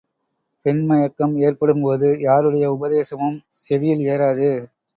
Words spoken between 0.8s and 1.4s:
மயக்கம்